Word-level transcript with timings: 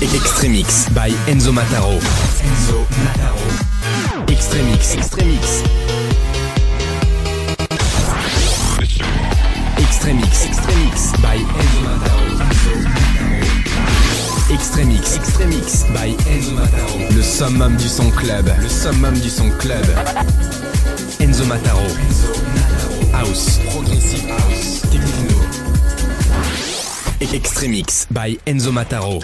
Extremix 0.00 0.88
by 0.94 1.10
Enzo 1.26 1.52
Mataro. 1.52 1.98
Enzo 1.98 2.86
Mataro. 3.02 4.30
Extremix. 4.30 4.94
Extremix. 4.94 5.62
Extremix. 9.76 10.46
Extremix 10.46 11.12
by 11.20 11.36
Enzo 11.38 11.80
Mataro. 11.82 12.22
Extremix. 14.54 15.16
Extremix 15.16 15.84
by 15.92 16.14
Enzo 16.30 16.54
Mataro. 16.54 17.16
Le 17.16 17.22
summum 17.22 17.76
du 17.76 17.88
son 17.88 18.08
club. 18.12 18.48
Le 18.62 18.68
summum 18.68 19.18
du 19.18 19.28
son 19.28 19.50
club. 19.58 19.84
Enzo 21.18 21.44
Mataro. 21.46 21.82
House. 23.12 23.58
Progressive 23.70 24.28
House. 24.30 24.82
Techno. 24.92 25.67
Extremix 27.32 28.06
by 28.10 28.38
Enzo 28.46 28.72
Mataro. 28.72 29.20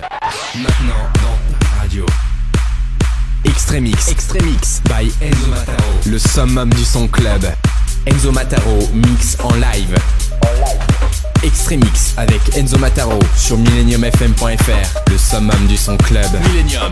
Maintenant 0.57 1.11
dans 1.14 1.59
ta 1.59 1.80
radio. 1.80 2.05
Extremix. 3.45 4.09
Extremix 4.11 4.83
by 4.84 5.11
Enzo 5.23 5.47
Mataro. 5.48 5.83
Le 6.06 6.19
summum 6.19 6.70
du 6.75 6.84
son 6.84 7.09
club. 7.09 7.47
Enzo 8.06 8.30
Mataro 8.30 8.88
mix 8.92 9.38
en 9.42 9.55
live. 9.55 9.97
Extremix 11.42 12.14
avec 12.19 12.41
Enzo 12.56 12.78
Mataro 12.78 13.19
sur 13.37 13.56
millenniumfm.fr. 13.56 15.11
Le 15.11 15.19
summum 15.19 15.66
du 15.66 15.77
son 15.77 15.97
club. 15.97 16.28
Millennium. 16.52 16.91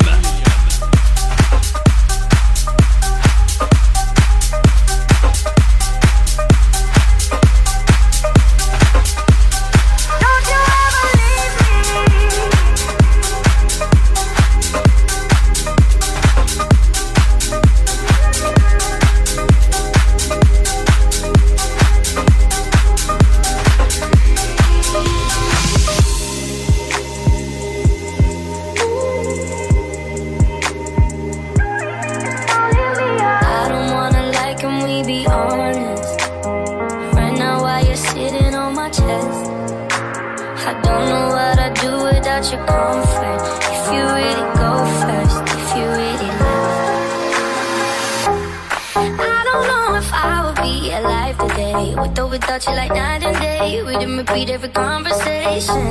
Without 52.42 52.66
you, 52.66 52.74
like 52.74 52.90
night 52.90 53.22
and 53.22 53.36
day. 53.40 53.82
We 53.82 53.92
didn't 53.92 54.18
repeat 54.18 54.50
every 54.50 54.68
conversation. 54.68 55.90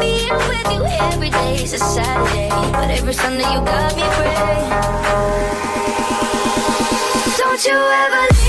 Being 0.00 0.32
with 0.48 0.72
you 0.72 0.84
every 0.84 1.30
day 1.30 1.62
is 1.62 1.72
a 1.74 1.78
Saturday. 1.78 2.48
But 2.72 2.90
every 2.90 3.12
Sunday, 3.12 3.48
you 3.52 3.60
got 3.60 3.94
me 3.96 4.02
praying. 4.16 4.70
Don't 7.36 7.64
you 7.64 7.76
ever 7.76 8.45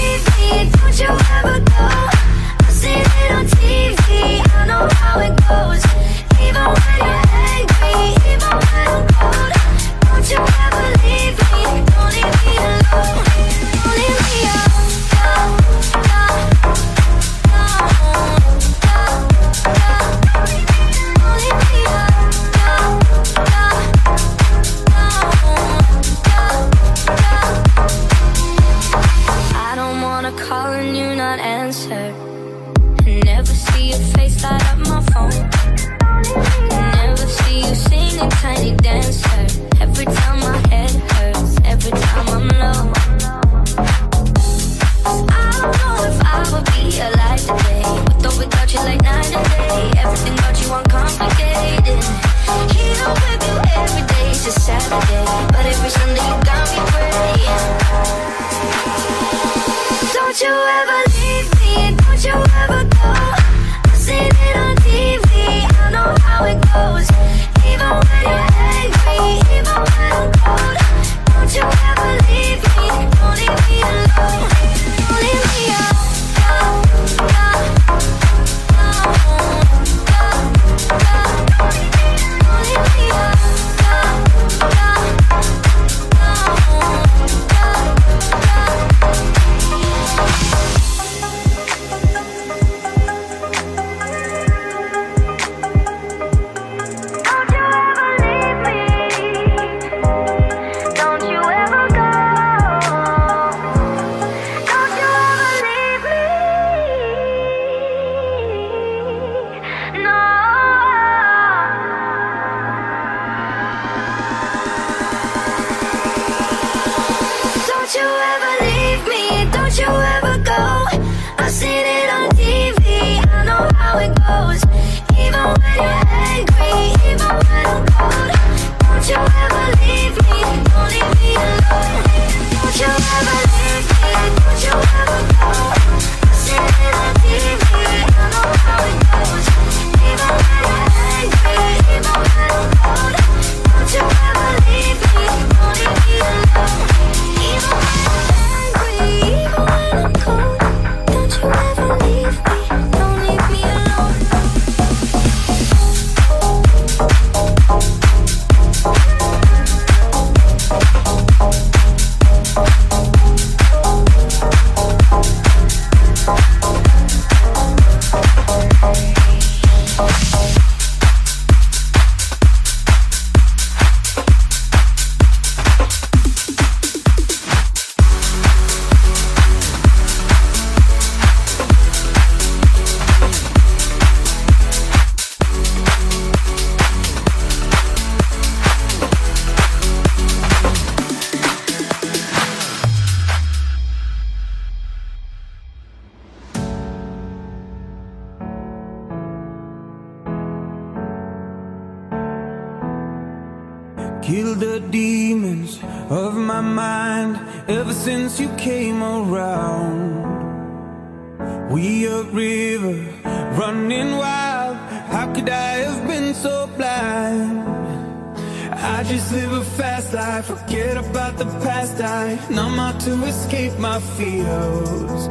fears. 224.18 225.30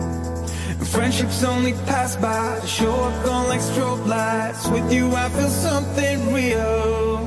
Friendships 0.93 1.43
only 1.43 1.73
pass 1.91 2.17
by, 2.17 2.61
show 2.65 2.95
up 2.95 3.27
on 3.27 3.49
like 3.49 3.61
strobe 3.61 4.07
lights. 4.07 4.69
With 4.69 4.93
you, 4.93 5.13
I 5.15 5.29
feel 5.31 5.51
something 5.51 6.33
real. 6.33 7.19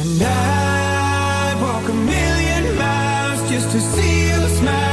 And 0.00 0.22
I'd 0.22 1.58
walk 1.60 1.88
a 1.88 1.98
million 2.14 2.64
miles 2.78 3.40
just 3.50 3.70
to 3.72 3.80
see 3.80 4.28
you 4.30 4.48
smile 4.58 4.91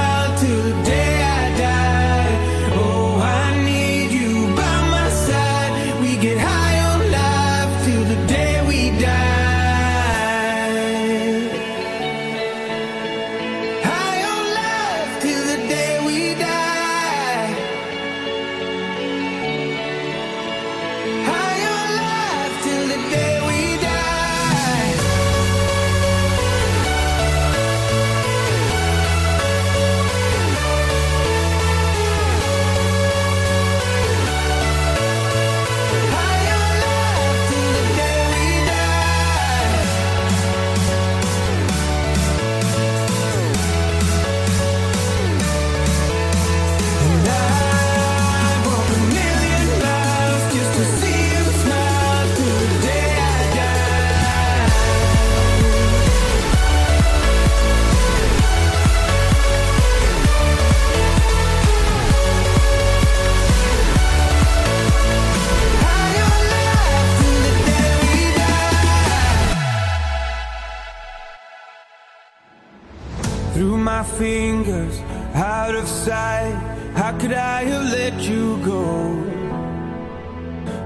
my 73.99 74.05
fingers, 74.17 74.97
out 75.33 75.75
of 75.75 75.85
sight. 75.85 76.53
How 76.95 77.11
could 77.19 77.33
I 77.33 77.65
have 77.65 77.85
let 77.91 78.13
you 78.29 78.45
go? 78.63 78.87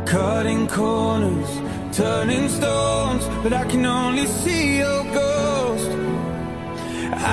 Cutting 0.07 0.68
corners, 0.68 1.51
turning 1.95 2.50
stones, 2.50 3.24
but 3.44 3.54
I 3.54 3.65
can 3.65 3.86
only 3.86 4.25
see 4.25 4.77
your 4.77 5.04
ghost. 5.19 5.92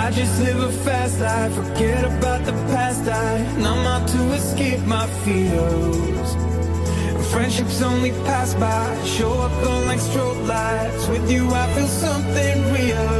I 0.01 0.11
just 0.19 0.35
live 0.43 0.61
a 0.71 0.73
fast 0.85 1.19
life, 1.19 1.55
forget 1.55 2.05
about 2.05 2.45
the 2.45 2.57
past. 2.73 3.09
I 3.09 3.31
numb 3.65 3.87
out 3.95 4.07
to 4.15 4.23
escape 4.41 4.83
my 4.97 5.07
fears. 5.25 6.29
Friendships 7.33 7.81
only 7.81 8.11
pass 8.29 8.53
by, 8.55 8.85
show 9.17 9.33
up 9.47 9.67
on 9.73 9.87
like 9.87 10.01
strobe 10.01 10.47
lights. 10.47 11.09
With 11.09 11.31
you, 11.31 11.49
I 11.49 11.65
feel 11.75 11.91
something 12.05 12.57
real. 12.75 13.20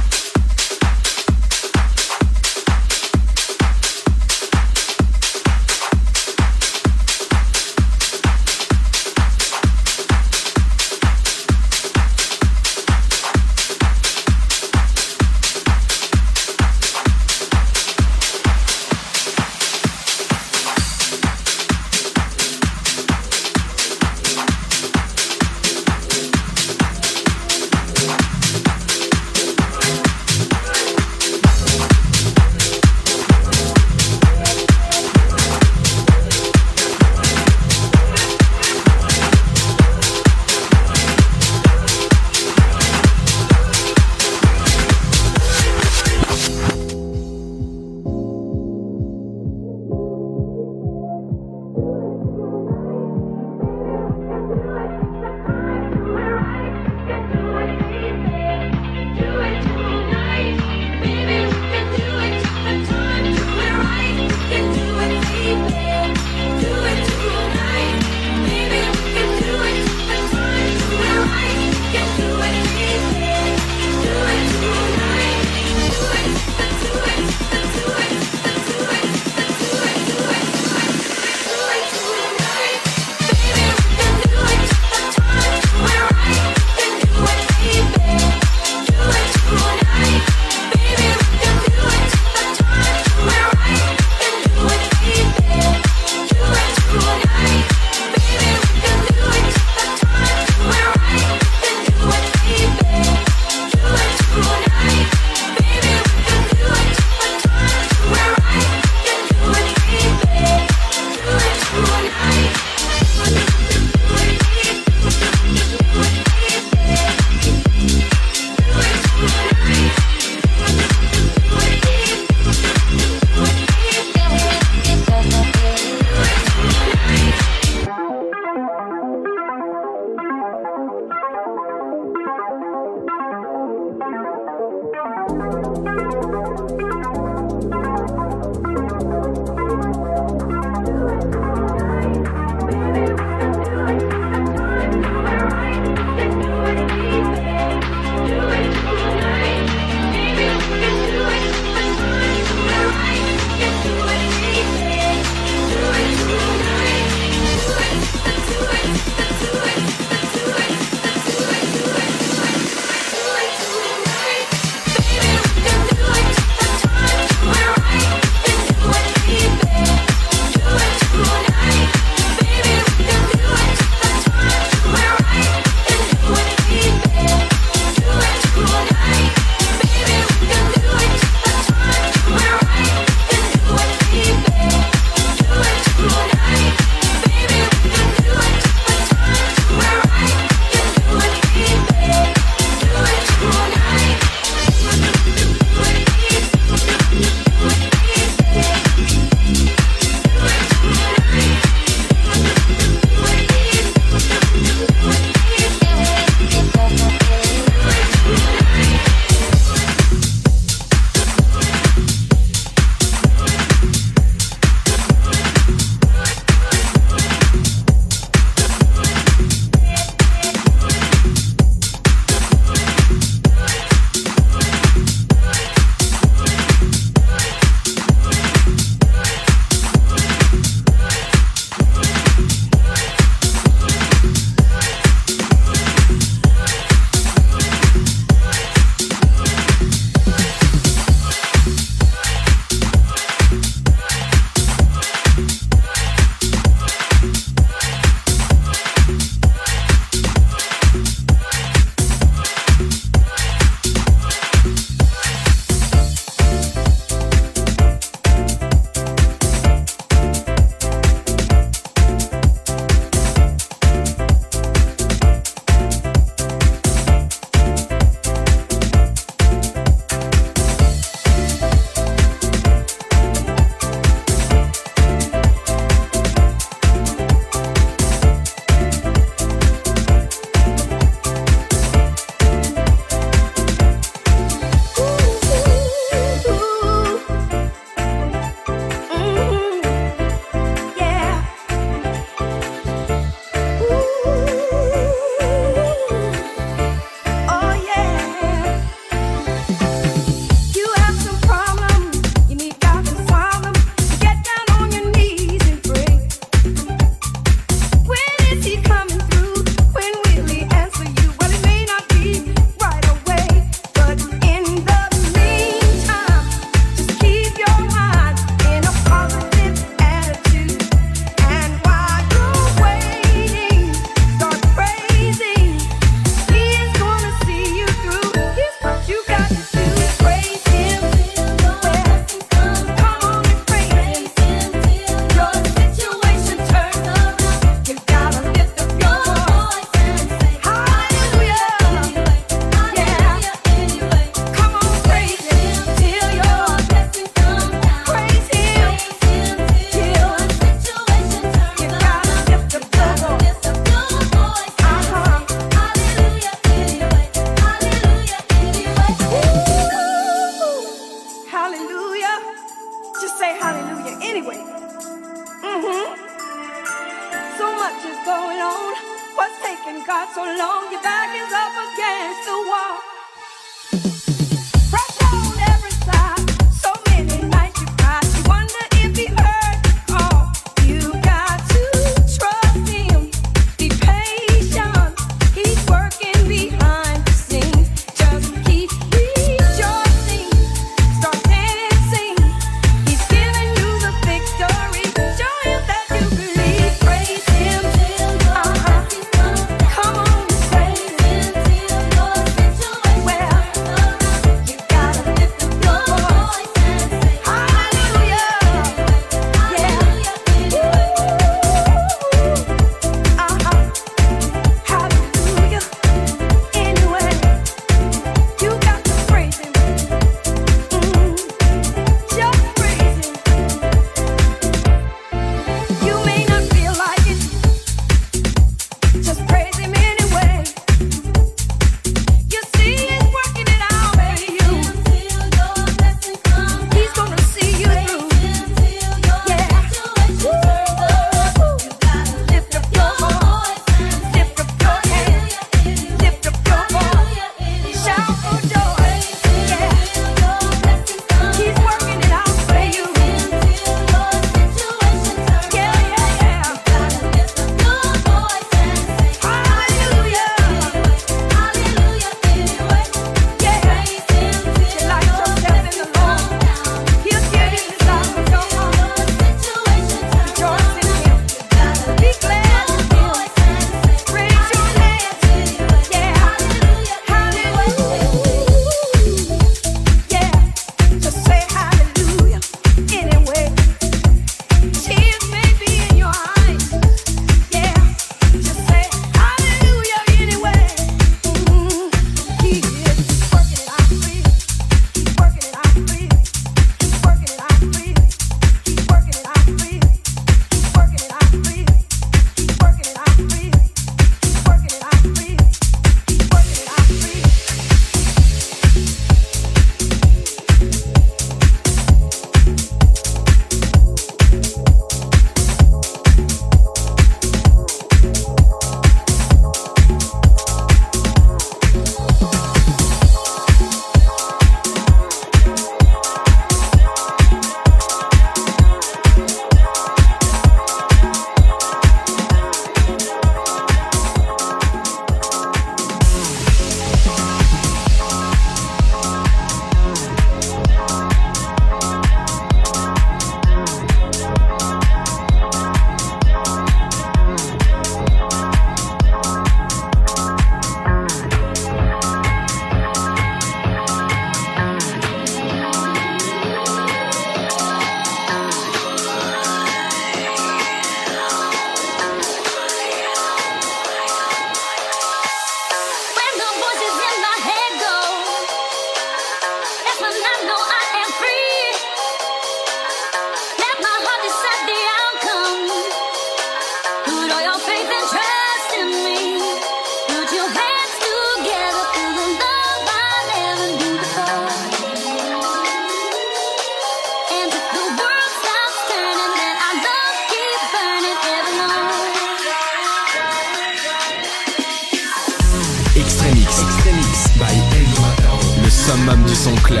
Club, 599.74 600.00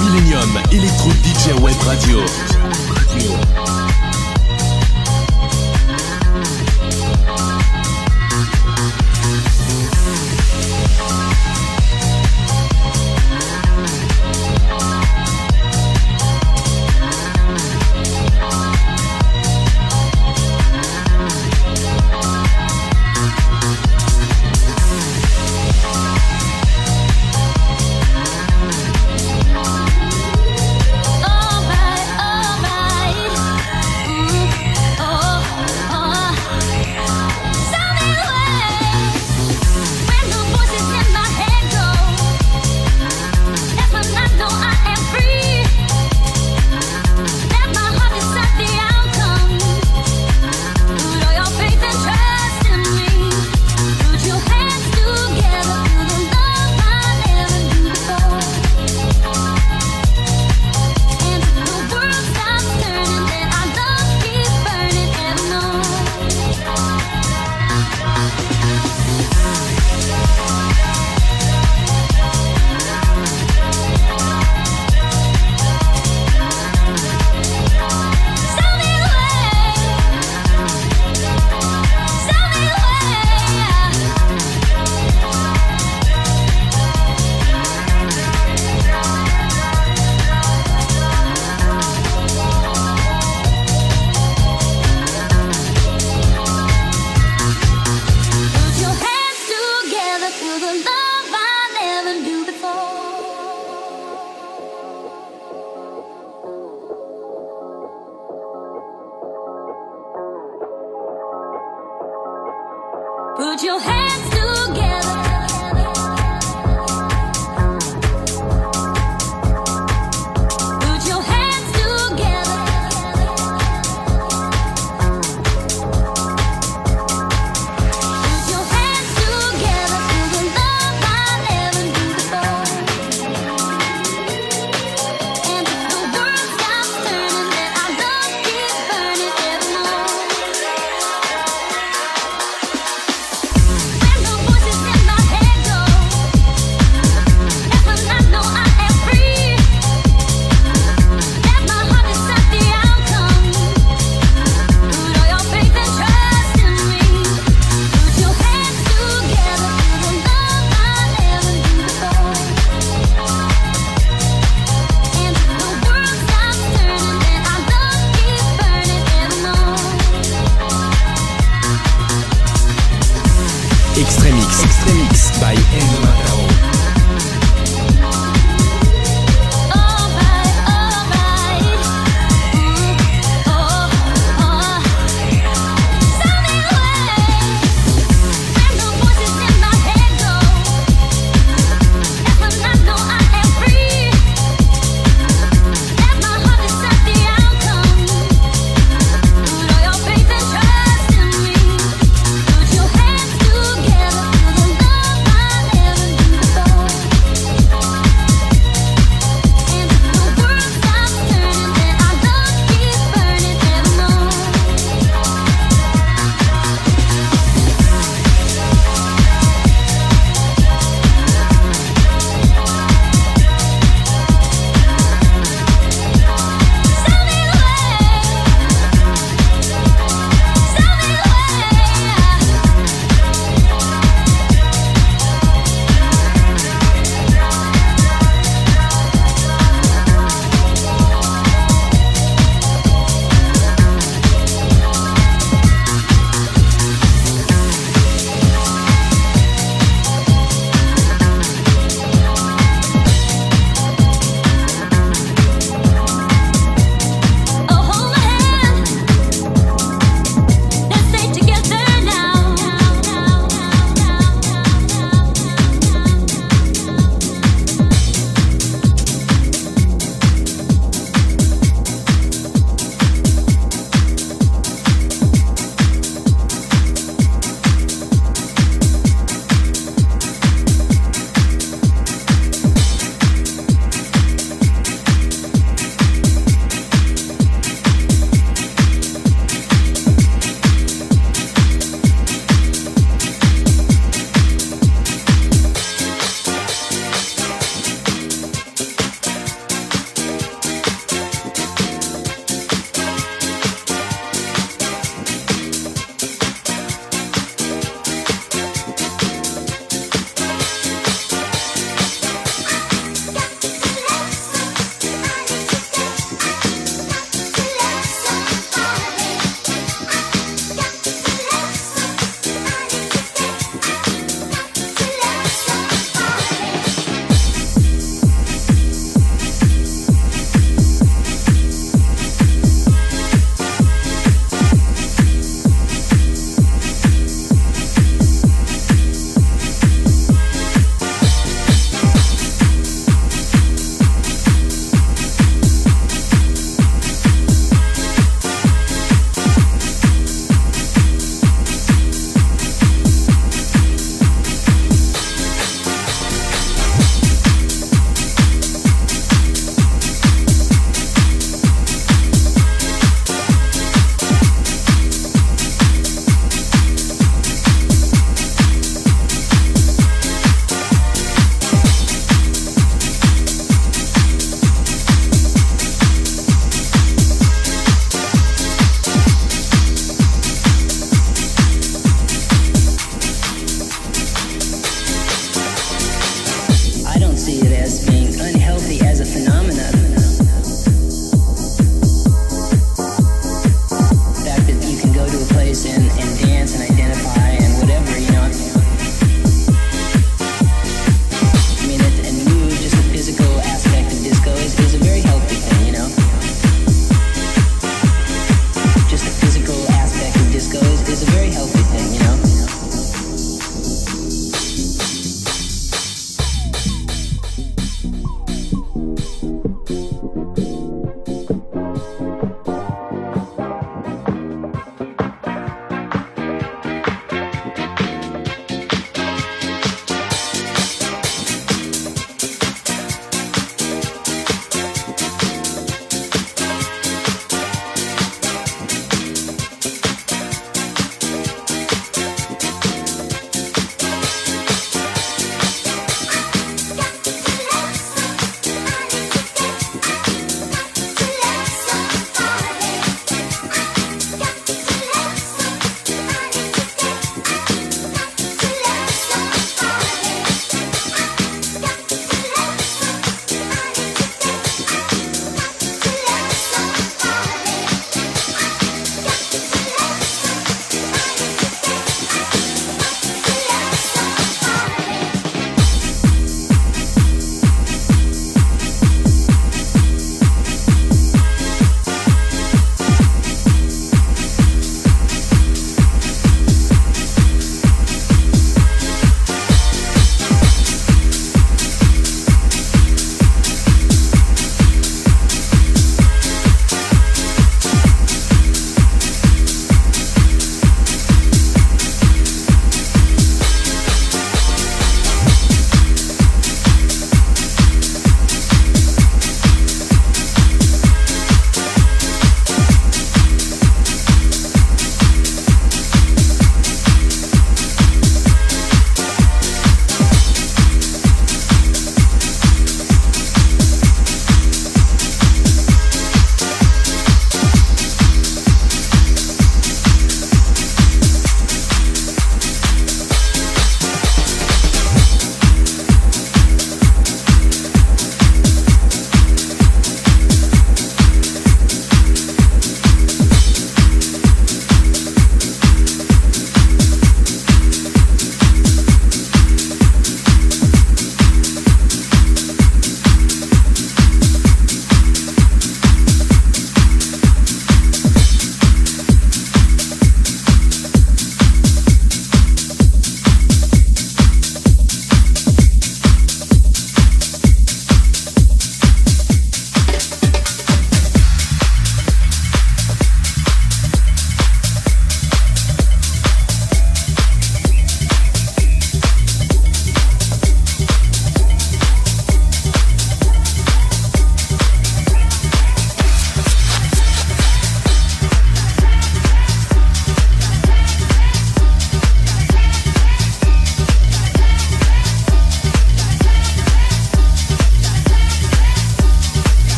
Millennium 0.00 0.58
Electro 0.72 1.10
DJ 1.22 1.52
Web 1.60 1.76
Radio. 1.86 3.63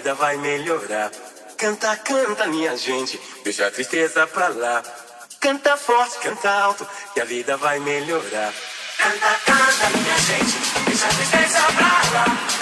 Vida 0.00 0.14
vai 0.14 0.34
melhorar. 0.38 1.10
Canta, 1.58 1.94
canta, 1.96 2.46
minha 2.46 2.74
gente, 2.74 3.20
deixa 3.44 3.66
a 3.66 3.70
tristeza 3.70 4.26
pra 4.26 4.48
lá. 4.48 4.82
Canta 5.38 5.76
forte, 5.76 6.18
canta 6.20 6.50
alto, 6.50 6.88
que 7.12 7.20
a 7.20 7.24
vida 7.26 7.54
vai 7.58 7.78
melhorar. 7.80 8.50
Canta, 8.96 9.40
canta, 9.44 9.98
minha 9.98 10.18
gente, 10.18 10.56
deixa 10.86 11.06
a 11.06 11.10
tristeza 11.10 11.60
pra 11.76 12.18
lá. 12.18 12.59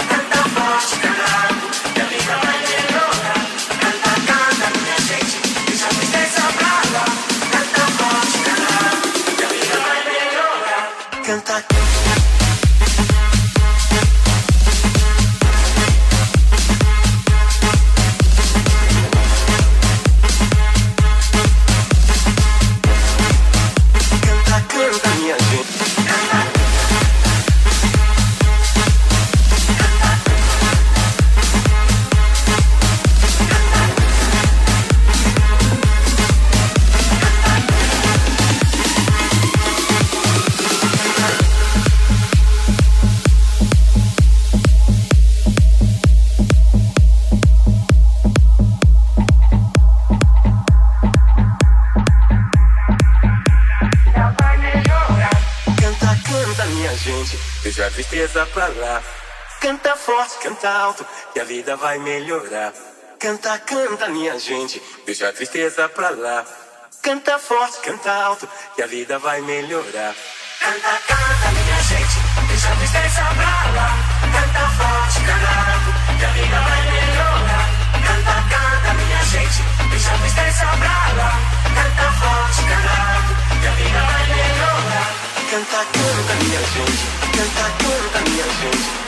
Canta 60.58 60.70
alto, 60.70 61.06
que 61.32 61.40
a 61.40 61.44
vida 61.44 61.76
vai 61.76 61.98
melhorar. 61.98 62.72
Canta, 63.20 63.58
canta, 63.60 64.08
minha 64.08 64.36
gente, 64.38 64.82
deixa 65.06 65.28
a 65.28 65.32
tristeza 65.32 65.88
pra 65.88 66.10
lá. 66.10 66.44
Canta 67.00 67.38
forte, 67.38 67.78
canta 67.78 68.10
alto, 68.10 68.48
que 68.74 68.82
a 68.82 68.86
vida 68.86 69.18
vai 69.20 69.40
melhorar. 69.40 70.14
Canta, 70.58 71.00
canta, 71.06 71.48
minha 71.52 71.82
gente, 71.82 72.18
deixa 72.48 72.72
a 72.72 72.76
tristeza 72.76 73.22
pra 73.36 73.70
lá. 73.76 73.88
Canta 74.34 74.64
forte, 74.78 75.20
canta 75.20 75.50
alto, 75.70 76.18
que 76.18 76.24
a 76.24 76.28
vida 76.28 76.60
vai 76.60 76.82
melhorar. 76.90 77.68
Canta, 78.06 78.34
canta, 78.50 78.94
minha 78.94 79.22
gente, 79.30 79.62
deixa 79.90 80.10
a 80.10 80.18
tristeza 80.18 80.66
pra 80.66 80.98
lá. 81.18 81.32
Canta 81.78 82.12
forte, 82.18 82.60
canta 82.66 82.94
alto, 83.14 83.32
que 83.60 83.66
a 83.66 83.70
vida 83.78 84.00
vai 84.10 84.26
melhorar. 84.26 85.08
Canta, 85.50 85.80
canta, 85.94 86.34
minha 86.42 86.62
gente. 86.74 87.04
Canta, 87.36 87.64
canta, 87.78 88.30
minha 88.30 88.44
gente. 88.44 89.07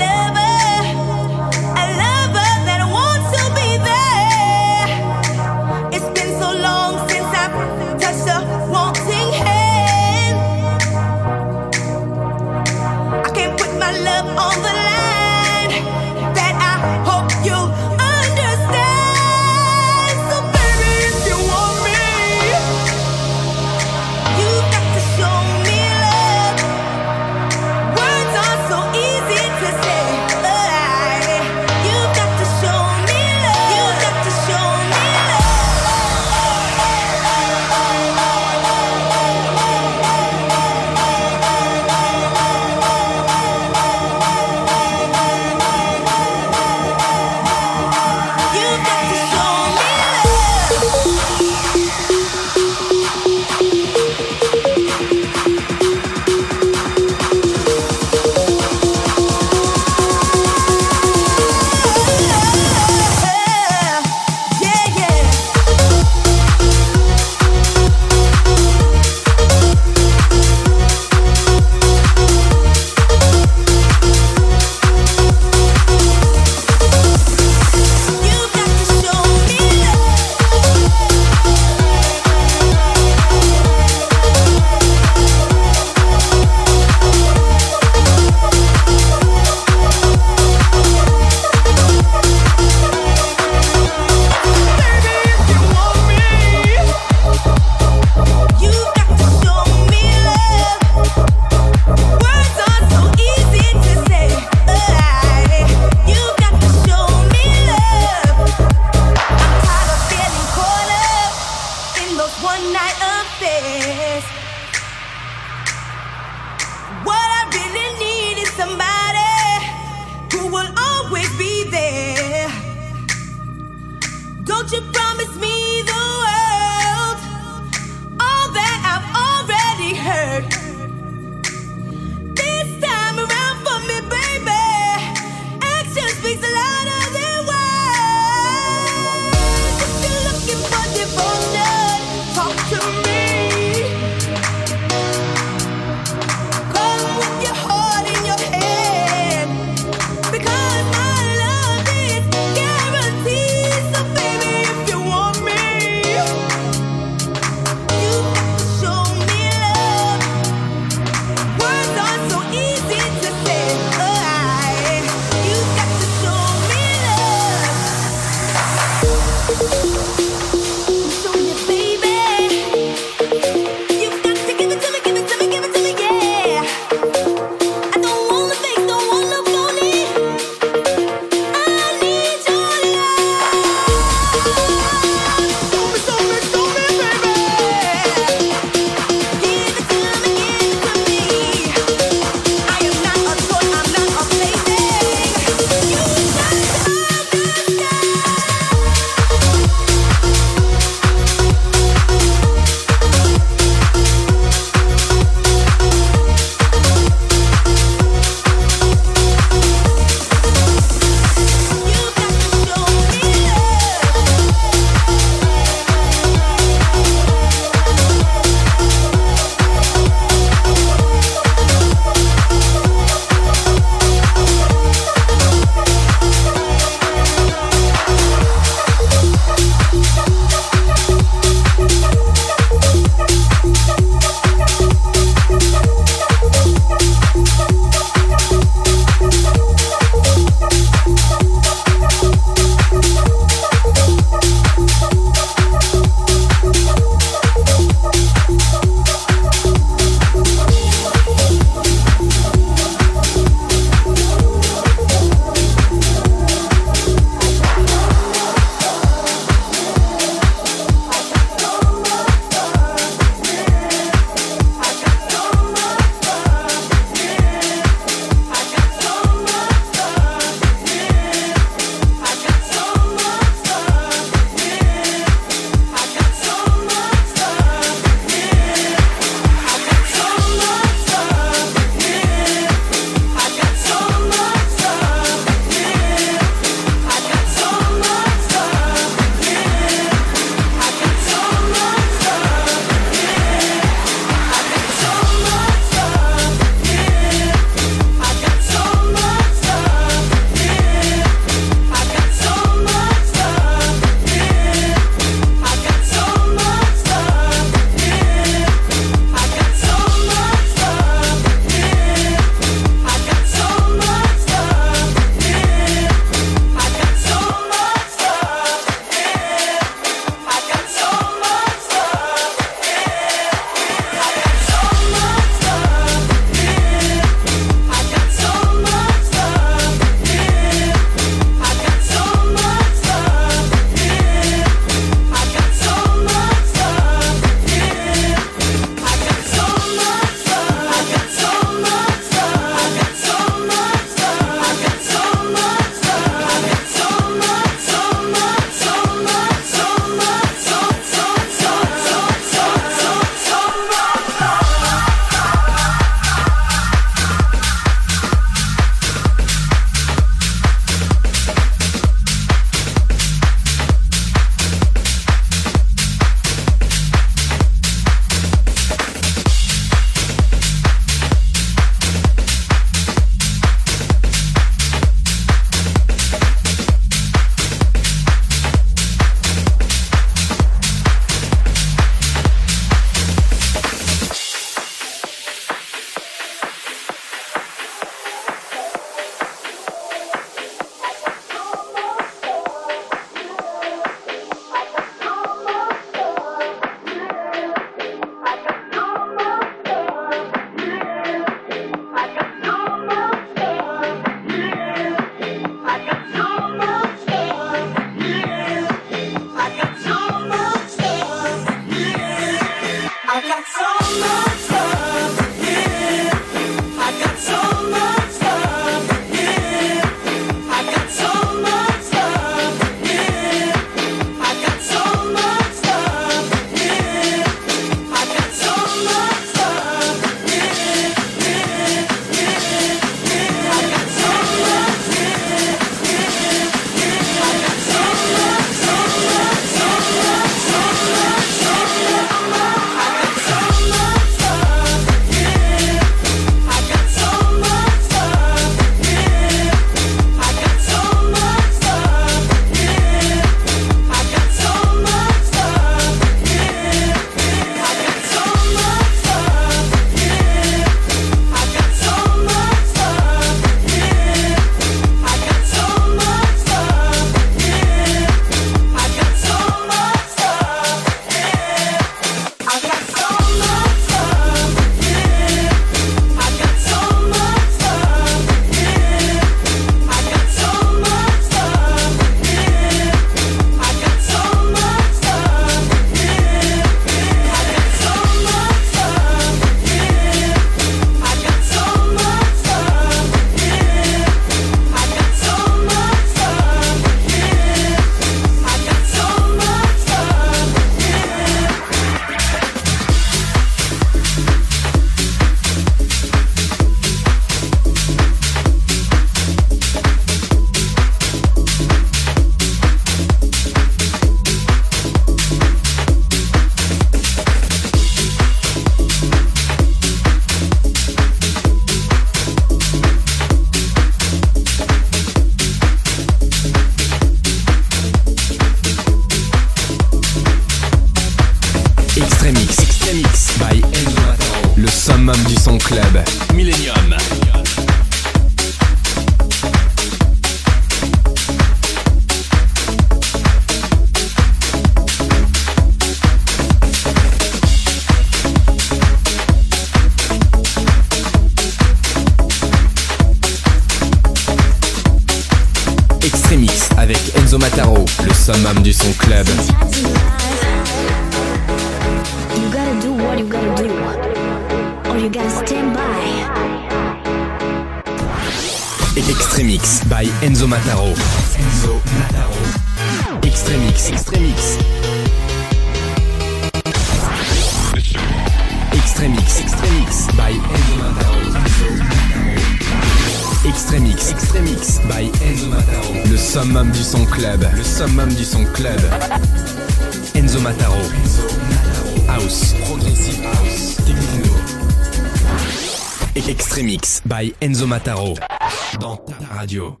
yo. 599.74 600.00